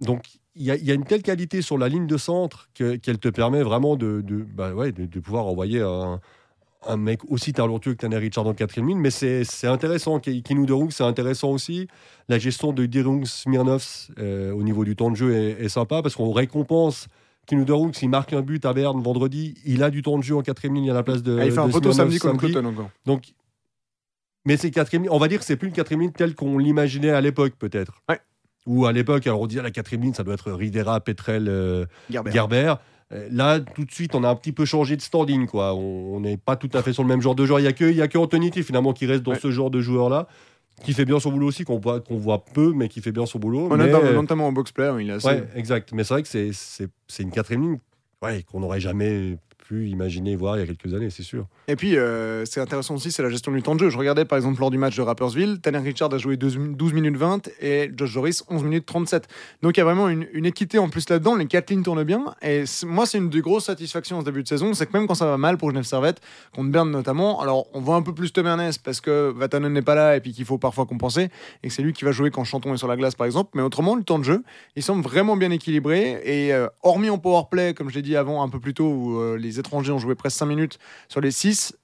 [0.00, 2.96] Donc il y, a- y a une telle qualité sur la ligne de centre que-
[2.96, 6.20] qu'elle te permet vraiment de, de, bah ouais, de, de pouvoir envoyer un,
[6.86, 8.98] un mec aussi talentueux que Tanner Richard en quatrième ligne.
[9.00, 10.18] Mais c'est intéressant.
[10.20, 11.88] Ki- Kinu Derung, c'est intéressant aussi.
[12.28, 16.02] La gestion de Dirung Smirnovs euh, au niveau du temps de jeu est, est sympa
[16.02, 17.08] parce qu'on récompense.
[17.46, 20.36] Kinu Derung, s'il marque un but à Berne vendredi, il a du temps de jeu
[20.36, 21.38] en quatrième ligne à la place de.
[21.40, 22.90] Ah, il fait un photo Smirnov samedi contre Cloton encore.
[23.06, 23.32] donc,
[24.44, 25.12] mais c'est quatrième ligne.
[25.12, 28.02] On va dire que c'est plus une quatrième ligne telle qu'on l'imaginait à l'époque, peut-être.
[28.08, 28.20] Ouais.
[28.66, 31.86] Ou à l'époque, alors on disait la quatrième ligne, ça doit être Ridera, Petrel, euh,
[32.10, 32.30] Gerber.
[32.32, 32.74] Gerber.
[33.12, 35.74] Euh, Là, tout de suite, on a un petit peu changé de standing, quoi.
[35.74, 37.60] On n'est pas tout à fait sur le même genre de joueur.
[37.60, 39.38] Il y a que, il y a que finalement, qui reste dans Ouais.
[39.38, 40.26] ce genre de joueur-là,
[40.84, 43.26] qui fait bien son boulot aussi, qu'on voit, qu'on voit peu, mais qui fait bien
[43.26, 43.68] son boulot.
[43.70, 45.26] Mais, notamment, euh, notamment en box player, il est assez.
[45.28, 45.92] ouais, exact.
[45.92, 47.78] Mais c'est vrai que c'est, c'est, c'est une quatrième ligne,
[48.22, 49.38] ouais, qu'on n'aurait jamais
[49.70, 51.46] imaginer voir il y a quelques années, c'est sûr.
[51.66, 53.90] Et puis, euh, c'est intéressant aussi, c'est la gestion du temps de jeu.
[53.90, 56.92] Je regardais par exemple lors du match de Rappersville, Tanner Richard a joué 12 12
[56.92, 59.28] minutes 20 et Josh Joris 11 minutes 37.
[59.62, 61.34] Donc il y a vraiment une, équité en plus là-dedans.
[61.34, 62.34] Les quatre lignes tournent bien.
[62.42, 65.06] Et moi, c'est une des grosses satisfactions en ce début de saison, c'est que même
[65.06, 66.20] quand ça va mal pour Genève Servette,
[66.54, 69.82] contre Berne notamment, alors on voit un peu plus Tom Ernest parce que Vatanen n'est
[69.82, 71.28] pas là et puis qu'il faut parfois compenser
[71.62, 73.50] et que c'est lui qui va jouer quand Chanton est sur la glace par exemple.
[73.54, 74.42] Mais autrement, le temps de jeu,
[74.76, 76.20] il semble vraiment bien équilibré.
[76.24, 78.88] Et euh, hormis en power play, comme je l'ai dit avant un peu plus tôt,
[78.88, 81.76] où euh, les étrangers ont joué presque 5 minutes sur les 6,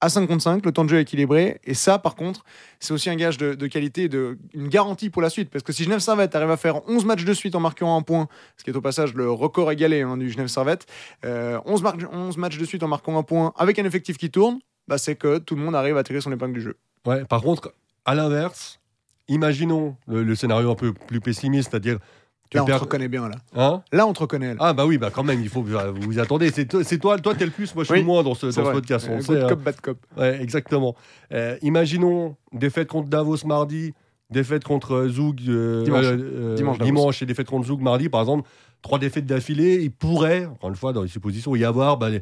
[0.00, 1.60] à 5 contre 5, le temps de jeu équilibré.
[1.62, 2.44] Et ça, par contre,
[2.80, 5.48] c'est aussi un gage de, qualité, de, une garantie pour la suite.
[5.48, 8.02] Parce que si Genève Servette arrive à faire 11 matchs de suite en marquant un
[8.02, 10.86] point, ce qui est au passage le record égalé hein, du Genève Servette,
[11.24, 14.28] euh, 11, mar- 11 matchs de suite en marquant un point avec un effectif qui
[14.30, 16.76] tourne, bah, c'est que tout le monde arrive à tirer son épingle du jeu.
[17.06, 17.72] Ouais, par contre,
[18.04, 18.80] à l'inverse,
[19.28, 21.98] imaginons le scénario un peu plus pessimiste, c'est-à-dire.
[22.52, 23.28] Tu Là, on te reconnaît bien.
[23.28, 24.54] Là, Hein là on te reconnaît.
[24.54, 24.56] Là.
[24.60, 26.50] ah bah oui, bah quand même, il faut vous vous y attendez.
[26.50, 28.60] C'est toi, toi, t'es le plus, moi je suis Oui, moins dans ce, dans ce
[28.72, 29.06] podcast.
[29.10, 29.48] on Euh, good sait, hein.
[29.48, 29.98] cop, bad cop.
[30.16, 30.94] Ouais, exactement.
[31.32, 33.92] Euh, imaginons défaite contre Davos mardi,
[34.30, 36.04] défaite contre Zoug euh, Dimanche.
[36.06, 37.12] euh, Dimanche, Davos.
[37.22, 38.48] et défaite contre Zoug mardi, par exemple.
[38.82, 42.20] Trois défaites d'affilée, il pourrait, encore une fois, dans les suppositions, y avoir bah, les,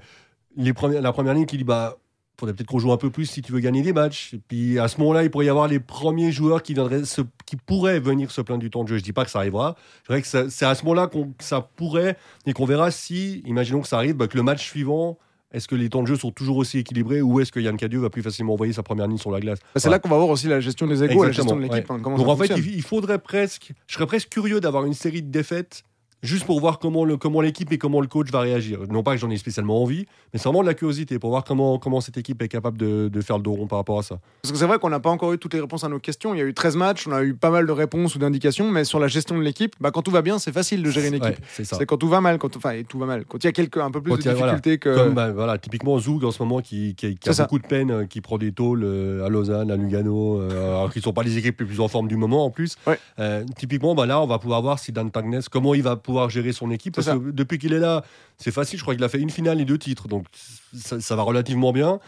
[0.57, 1.97] les premières, la première ligne qui dit bah
[2.40, 4.35] faudrait peut-être qu'on joue un peu plus si tu veux gagner des matchs.
[4.35, 7.20] Et puis à ce moment-là, il pourrait y avoir les premiers joueurs qui, viendraient se-
[7.46, 8.98] qui pourraient venir se plaindre du temps de jeu.
[8.98, 9.76] Je dis pas que ça arrivera.
[10.03, 13.81] Je dirais que c'est à ce moment-là qu'on- ça pourrait et qu'on verra si, imaginons
[13.83, 15.18] que ça arrive, bah, que le match suivant,
[15.53, 17.98] est-ce que les temps de jeu sont toujours aussi équilibrés ou est-ce que Yann Cadieux
[17.98, 19.59] va plus facilement envoyer sa première ligne sur la glace?
[19.59, 19.96] Bah, c'est Voilà.
[19.96, 21.90] là qu'on va voir aussi la gestion des égaux, la gestion de l'équipe.
[21.90, 25.31] hein, Donc en fait, il faudrait presque, je serais presque curieux d'avoir une série de
[25.31, 25.83] défaites
[26.22, 28.80] juste pour voir comment le comment l'équipe et comment le coach va réagir.
[28.90, 31.44] Non pas que j'en ai spécialement envie, mais c'est vraiment de la curiosité pour voir
[31.44, 34.02] comment comment cette équipe est capable de, de faire le dos rond par rapport à
[34.02, 34.18] ça.
[34.42, 36.35] Parce que c'est vrai qu'on n'a pas encore eu toutes les réponses à nos questions.
[36.35, 38.70] Il y a eu 13 matchs, on a eu pas mal de réponses ou d'indications,
[38.70, 41.09] mais sur la gestion de l'équipe, bah, quand tout va bien, c'est facile de gérer
[41.09, 41.38] une équipe.
[41.59, 43.24] Ouais, c'est quand tout va mal, quand enfin tout va mal.
[43.26, 44.52] Quand il y a quelques un peu plus Quand de a- voilà.
[44.52, 44.94] difficultés que.
[44.94, 47.44] Comme bah, voilà, typiquement Zoug en ce moment qui, qui, qui a ça.
[47.44, 50.92] beaucoup de peine, euh, qui prend des tôles euh, à Lausanne, à Lugano, euh, alors
[50.92, 52.76] qu'ils ne sont pas les équipes les plus en forme du moment en plus.
[52.87, 52.98] Ouais.
[53.18, 56.10] Euh, typiquement, bah, là, on va pouvoir voir si Dan Tagnes, comment il va pouvoir
[56.29, 56.94] gérer son équipe.
[56.94, 58.03] Parce que depuis qu'il est là,
[58.37, 58.79] c'est facile.
[58.79, 60.27] Je crois qu'il a fait une finale et deux titres, donc
[60.75, 62.01] ça, ça va relativement bien.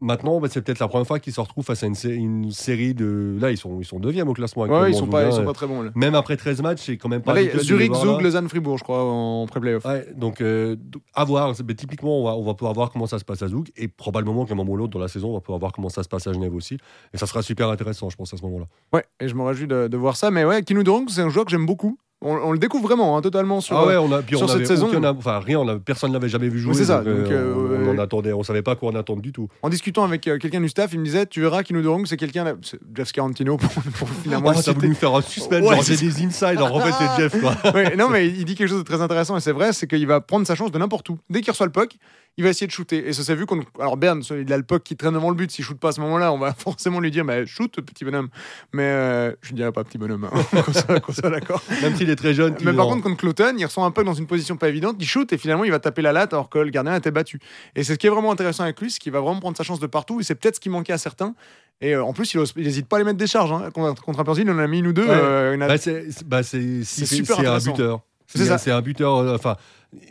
[0.00, 2.50] Maintenant, bah, c'est peut-être la première fois qu'ils se retrouvent face à une, sé- une
[2.50, 3.38] série de.
[3.40, 4.64] Là, ils sont, ils sont deuxième au classement.
[4.64, 5.92] ouais, ils sont pas, ils sont pas très bons là.
[5.94, 7.32] Même après 13 matchs, c'est quand même pas.
[7.32, 7.94] Les Zurich.
[7.94, 9.84] Zug, Lausanne, Fribourg, je crois, en pré-playoff.
[9.84, 10.76] Ouais, donc euh,
[11.14, 11.54] à voir.
[11.66, 13.88] Mais typiquement, on va, on va pouvoir voir comment ça se passe à Zoug et
[13.88, 16.02] probablement qu'à un moment ou l'autre dans la saison, on va pouvoir voir comment ça
[16.02, 16.76] se passe à Genève aussi.
[17.14, 18.66] Et ça sera super intéressant, je pense, à ce moment-là.
[18.92, 20.30] Ouais, et je me réjouis de, de voir ça.
[20.30, 21.96] Mais ouais, Kinu Dorung, c'est un joueur que j'aime beaucoup.
[22.24, 23.76] On, on le découvre vraiment, hein, totalement sur.
[23.76, 26.10] ah ouais, on a, puis sur on cette avait saison- enfin rien, on a- personne
[26.10, 26.74] n'avait jamais vu jouer.
[26.74, 29.20] c'est ça, donc, euh, donc, euh, on, on attendait, on savait pas quoi en attendre
[29.22, 29.48] du tout.
[29.62, 32.16] En discutant avec euh, quelqu'un du staff, il me disait Tu verras Kinu Dorung, c'est
[32.16, 32.56] quelqu'un.
[32.62, 34.48] c'est Jeff Scarantino pour, pour finalement.
[34.50, 34.74] Le t'as citer.
[34.74, 37.40] voulu me faire un suspense, Ouais, genre c'est j'ai des insides, en fait c'est Jeff
[37.40, 37.54] quoi.
[37.74, 40.06] Ouais, non, mais il dit quelque chose de très intéressant et c'est vrai, c'est qu'il
[40.06, 41.18] va prendre sa chance de n'importe où.
[41.28, 41.96] Dès qu'il reçoit le puck,
[42.36, 43.08] il va essayer de shooter.
[43.08, 43.60] Et ça s'est vu qu'on.
[43.78, 45.50] Alors Berne, il a le puck qui traîne devant le but.
[45.50, 48.28] S'il shoot pas à ce moment-là, on va forcément lui dire, mais shoot, petit bonhomme.
[48.72, 51.62] Mais euh, je ne dirais pas petit bonhomme, hein, qu'on soit, qu'on soit d'accord.
[51.82, 52.54] Même s'il est très jeune.
[52.64, 55.06] Mais par contre, contre Cloton, il reçoit un puck dans une position pas évidente, il
[55.06, 57.38] shoot et finalement il va taper la latte alors que le gardien était battu.
[57.76, 59.62] Et c'est ce qui est vraiment intéressant avec lui, c'est qu'il va vraiment prendre sa
[59.64, 61.34] chance de partout et c'est peut-être ce qui manquait à certains.
[61.80, 63.52] Et euh, en plus, il n'hésite pas à les mettre des charges.
[63.52, 63.68] Hein.
[63.74, 65.02] Contre, contre Rapperswil, il en a mis une ou deux.
[65.06, 65.10] Ouais.
[65.10, 68.00] euh, a- Bah, c'est bah, super c'est un buteur.
[68.26, 69.16] C'est un buteur.
[69.18, 69.56] euh, Enfin,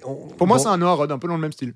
[0.06, 0.64] on- Pour moi, bon.
[0.64, 1.74] c'est un Rudd, un peu dans le même style.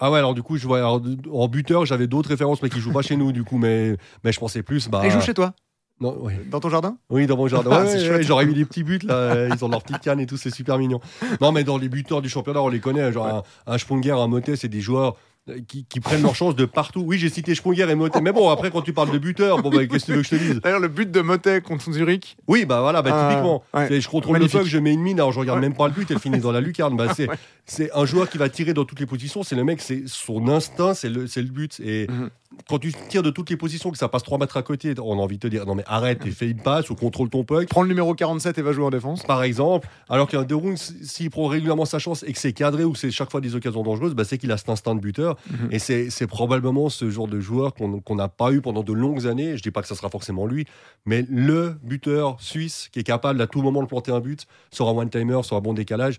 [0.00, 1.00] Ah ouais, alors du coup, je vois alors,
[1.32, 4.32] en buteur, j'avais d'autres références, mais qui jouent pas chez nous, du coup, mais, mais
[4.32, 4.88] je pensais plus.
[4.88, 5.52] Bah, Et il joue chez toi,
[6.00, 6.16] non,
[6.50, 6.96] dans ton jardin?
[7.10, 7.70] Oui, dans mon jardin.
[7.72, 9.48] Ah, Ouais, c'est ouais, J'aurais eu des petits buts, là.
[9.48, 11.00] Ils ont leur petite canne et tout, c'est super mignon.
[11.42, 13.12] Non, mais dans les buteurs du championnat, on les connaît.
[13.12, 15.16] Genre un, un un Motet, c'est des joueurs euh,
[15.66, 17.02] qui, qui prennent leur chance de partout.
[17.04, 18.20] Oui, j'ai cité Sponger et Motet.
[18.20, 20.28] Mais bon, après, quand tu parles de buteur, bon, bah, qu'est-ce que tu veux que
[20.28, 20.60] je te dise?
[20.60, 22.36] D'ailleurs, le but de Motet contre Zurich?
[22.46, 23.62] Oui, bah voilà, bah, Ah, typiquement.
[23.74, 24.00] ouais.
[24.00, 24.54] Je contrôle Magnifique.
[24.54, 25.68] le puck, je mets une mine, alors je regarde Ouais.
[25.68, 26.96] même pas le but, elle finit dans la lucarne.
[26.96, 27.28] Bah, c'est,
[27.66, 29.42] c'est un joueur qui va tirer dans toutes les positions.
[29.42, 31.80] C'est le mec, c'est son instinct, c'est le, c'est le but.
[31.80, 32.30] Et Mhm.
[32.68, 35.18] quand tu tires de toutes les positions, que ça passe 3 mètres à côté, on
[35.18, 37.44] a envie de te dire non, mais arrête et fais une passe ou contrôle ton
[37.44, 37.66] puck.
[37.68, 39.22] Prends le numéro 47 et va jouer en défense.
[39.24, 42.84] Par exemple, alors qu'un De Roon, s'il prend régulièrement sa chance et que c'est cadré
[42.84, 45.00] ou que c'est chaque fois des occasions dangereuses, bah, c'est qu'il a cet instinct de
[45.00, 45.29] buteur.
[45.50, 45.68] Mhm.
[45.72, 49.56] Et c'est, probablement ce genre de joueur qu'on n'a pas eu pendant de longues années.
[49.56, 50.66] Je dis pas que ça sera forcément lui,
[51.06, 54.88] mais le buteur suisse qui est capable à tout moment de planter un but, sur
[54.88, 56.18] un one-timer, sur un bon décalage.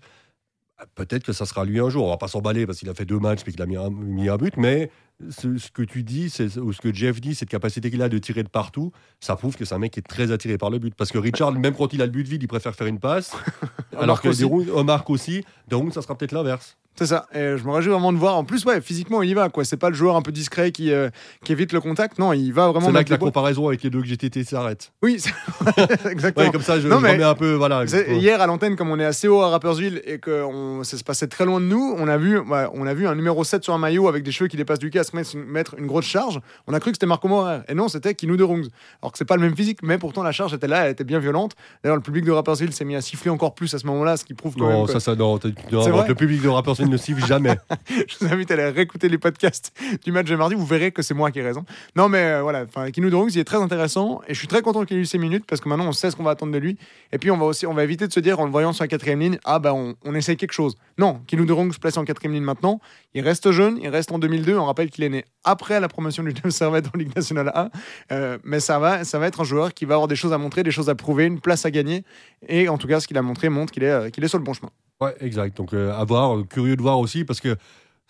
[0.94, 2.06] Peut-être que ça sera lui un jour.
[2.06, 3.90] On va pas s'emballer parce qu'il a fait deux matchs et qu'il a mis un,
[3.90, 4.90] mis un but, mais
[5.30, 8.18] ce, ce que tu dis, ou ce que Jeff dit, cette capacité qu'il a de
[8.18, 10.78] tirer de partout, ça prouve que c'est un mec qui est très attiré par le
[10.78, 10.94] but.
[10.94, 13.32] Parce que Richard, même quand il a le but vide, il préfère faire une passe.
[13.98, 14.28] alors que.
[14.28, 16.76] Deroon- Omar aussi, Deroon, ça sera peut-être l'inverse.
[16.94, 17.24] C'est ça.
[17.34, 18.36] Et je me réjouis vraiment de voir.
[18.36, 19.48] En plus, ouais, physiquement, il y va.
[19.48, 19.64] quoi.
[19.64, 21.08] C'est pas le joueur un peu discret qui, euh,
[21.42, 22.18] qui évite le contact.
[22.18, 24.92] Non, il va vraiment C'est là que la comparaison avec les deux que GTT s'arrête.
[25.02, 25.14] Oui,
[26.10, 26.44] exactement.
[26.46, 27.54] Ouais, comme ça, je, Non, je remets un peu.
[27.54, 27.84] Voilà.
[27.86, 31.04] Hier à l'antenne, comme on est assez haut à Rappersville et que on- ça se
[31.04, 33.64] passait très loin de nous, on a vu, ouais, on a vu un numéro 7
[33.64, 36.04] sur un maillot avec des cheveux qui dépassent du casque mettre une, mettre une grosse
[36.04, 36.40] charge.
[36.66, 37.60] On a cru que c'était Marco Morer.
[37.68, 38.68] Et non, c'était Kinou de Rungs.
[39.02, 41.04] Alors que c'est pas le même physique, mais pourtant la charge était là, elle était
[41.04, 41.54] bien violente.
[41.82, 44.24] D'ailleurs, le public de Rappersville s'est mis à siffler encore plus à ce moment-là, ce
[44.24, 45.38] qui prouve quand Non, même que ça, ça, non.
[45.42, 47.56] le public de rappeurs ne siffle jamais.
[47.88, 49.72] je vous invite à aller réécouter les podcasts
[50.04, 50.54] du match de mardi.
[50.54, 51.64] Vous verrez que c'est moi qui ai raison.
[51.96, 54.62] Non, mais euh, voilà, Kinou de Rungs, il est très intéressant et je suis très
[54.62, 56.52] content qu'il ait eu ces minutes parce que maintenant on sait ce qu'on va attendre
[56.52, 56.76] de lui.
[57.12, 58.84] Et puis on va aussi, on va éviter de se dire en le voyant sur
[58.84, 60.76] la quatrième ligne, ah bah on, on essaye quelque chose.
[60.98, 62.80] Non, Kinou de Rungs place en quatrième ligne maintenant.
[63.14, 64.56] Il reste jeune, il reste en 2002.
[64.56, 67.70] On rappelle qu'il est né après la promotion du Neuf Servette en Ligue nationale A.
[68.12, 70.38] Euh, mais ça va, ça va être un joueur qui va avoir des choses à
[70.38, 72.04] montrer, des choses à prouver, une place à gagner.
[72.48, 74.38] Et en tout cas, ce qu'il a montré montre qu'il est, euh, qu'il est sur
[74.38, 74.70] le bon chemin.
[75.02, 75.56] Ouais, exact.
[75.56, 77.56] Donc, euh, à voir, euh, curieux de voir aussi, parce que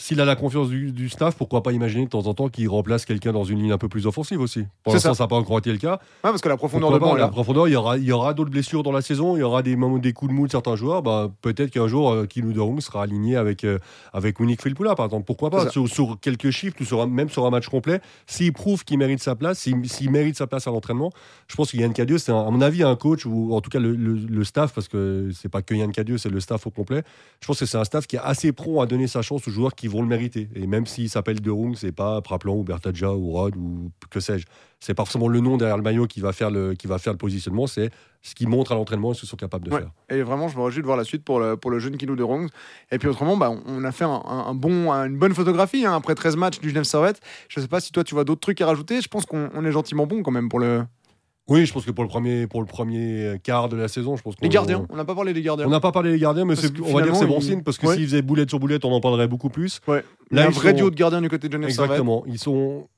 [0.03, 2.69] s'il a la confiance du, du staff, pourquoi pas imaginer de temps en temps qu'il
[2.69, 4.65] remplace quelqu'un dans une ligne un peu plus offensive aussi?
[4.83, 5.19] Pour C'est l'instant, ça.
[5.19, 5.93] ça n'a pas encore été le cas.
[5.93, 5.99] Ouais,
[6.31, 8.35] parce que la profondeur Pourquoi de banc, la profondeur, il y aura, il y aura
[8.35, 10.77] d'autres blessures dans la saison, il y aura des des coups de mou de certains
[10.77, 11.03] joueurs.
[11.03, 13.79] Bah, peut-être qu'un jour, Derung sera aligné avec, euh,
[14.13, 15.25] avec Filppula, par exemple.
[15.25, 15.71] Pourquoi pas?
[15.71, 18.99] Sur, sur quelques chiffres, ou sur un- même sur un match complet, s'il prouve qu'il
[18.99, 21.11] mérite sa place, s'il mérite sa place à l'entraînement,
[21.49, 23.79] je pense que Yann Cadieux, c'est à mon avis un coach, ou en tout cas
[23.79, 26.71] le, le- le staff, parce que c'est pas que Yann Cadieux, c'est le staff au
[26.71, 27.03] complet.
[27.41, 29.51] Je pense que c'est un staff qui est assez prompt à donner sa chance aux
[29.51, 30.49] joueurs qui vont le mériter.
[30.55, 34.47] Et même s'il s'appelle Derung, c'est pas Praplan ou Bertadja ou Rod ou que sais-je.
[34.81, 37.13] C'est pas forcément le nom derrière le maillot qui va faire le, qui va faire
[37.13, 39.81] le positionnement, c'est ce qu'ils montrent à l'entraînement et ce qu'ils sont capables de Ouais.
[39.81, 39.91] faire.
[40.11, 42.17] Et vraiment, je me réjouis de voir la suite pour le, pour le jeune Kinou
[42.17, 42.49] de Rungs.
[42.91, 46.37] Et puis autrement, bah, on- a fait un, bon, une bonne photographie hein, après 13
[46.37, 47.21] matchs du Genève Servette.
[47.49, 49.01] Je sais pas si toi tu vois d'autres trucs à rajouter.
[49.01, 50.83] Je pense qu'on on est gentiment bon quand même pour le...
[51.53, 54.23] Oui, je pense que pour le premier, pour le premier quart de la saison, je
[54.23, 54.87] pense qu'on les gardiens.
[54.91, 55.67] On n'a pas parlé des gardiens.
[55.67, 57.63] On n'a pas parlé des gardiens, mais que on va dire que c'est bon signe
[57.63, 57.97] parce que ouais.
[57.97, 59.81] s'ils faisaient boulette sur boulette, on en parlerait beaucoup plus.
[59.87, 60.03] Ouais.
[60.31, 61.91] Il y Là, a un vrai sont- duo de gardiens du côté de Genève Servette.
[61.93, 62.25] Exactement.
[62.27, 62.89] Ils sont,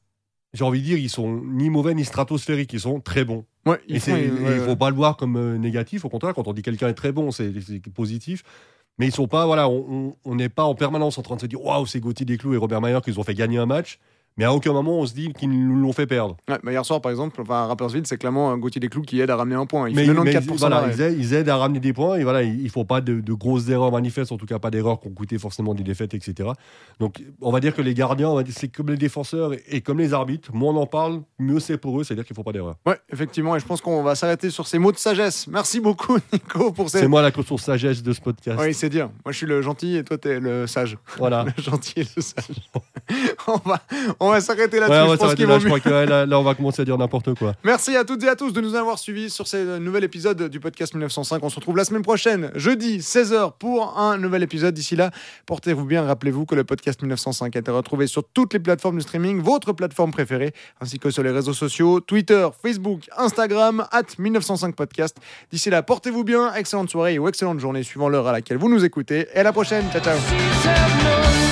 [0.53, 2.73] j'ai envie de dire, ils sont ni mauvais ni stratosphériques.
[2.73, 3.45] Ils sont très bons.
[3.67, 4.59] Ouais, Et ils font- et il ouais.
[4.59, 6.05] faut pas le voir comme euh, négatif.
[6.05, 7.51] Au contraire, quand on dit quelqu'un est très bon, c'est
[7.95, 8.43] positif.
[8.99, 11.61] Mais ils sont pas, voilà, on- n'est pas en permanence en train de se dire
[11.65, 13.99] waouh, c'est Gauthier Desclous et Robert Mayer qui nous ont fait gagner un match.
[14.37, 16.37] Mais à aucun moment on se dit qu'ils nous l'ont fait perdre.
[16.49, 19.21] Ouais, bah, hier soir, par exemple, enfin, à Rappersville, c'est clairement un Gauthier Desclous qui
[19.21, 19.89] aide à ramener un point.
[19.89, 20.93] Il mais fait mais 94% voilà, d'arrêt.
[20.95, 23.21] ils aident, ils aident à ramener des points et voilà, ils ne font pas de,
[23.21, 26.15] de grosses erreurs manifestes, en tout cas pas d'erreurs qui ont coûté forcément des défaites,
[26.15, 26.51] etc.
[27.01, 30.15] Donc on va dire que les gardiens, c'est comme les défenseurs et, et comme les
[30.15, 30.53] arbitres.
[30.53, 32.77] Moins on en parle, mieux c'est pour eux, c'est-à-dire qu'ils ne font pas d'erreurs.
[32.87, 33.55] Ouais, effectivement.
[33.57, 35.47] Et je pense qu'on va s'arrêter sur ces mots de sagesse.
[35.47, 37.01] Merci beaucoup, Nico, pour ces.
[37.01, 38.59] C'est moi la source sagesse de ce podcast.
[38.61, 39.11] Oui, c'est dire.
[39.25, 40.97] Moi, je suis le gentil et toi, t'es le sage.
[41.19, 41.45] Voilà.
[41.57, 42.45] Le gentil et le sage.
[43.47, 43.81] on va,
[44.21, 44.99] on va s'arrêter là-dessus.
[44.99, 46.85] Ouais, on va s'arrêter là, je crois que ouais, là, là, on va commencer à
[46.85, 47.55] dire n'importe quoi.
[47.65, 50.61] Merci à toutes et à tous de nous avoir suivis sur ce nouvel épisode du
[50.61, 51.43] podcast 1905.
[51.43, 54.75] On se retrouve la semaine prochaine, jeudi 16h, pour un nouvel épisode.
[54.75, 55.11] D'ici là,
[55.47, 56.03] portez-vous bien.
[56.05, 59.73] Rappelez-vous que le podcast 1905 a été retrouvé sur toutes les plateformes de streaming, votre
[59.73, 65.17] plateforme préférée, ainsi que sur les réseaux sociaux Twitter, Facebook, Instagram, at 1905 podcast.
[65.51, 66.55] D'ici là, portez-vous bien.
[66.55, 69.27] Excellente soirée ou excellente journée suivant l'heure à laquelle vous nous écoutez.
[69.35, 69.85] Et à la prochaine.
[69.93, 71.44] Ciao, ciao.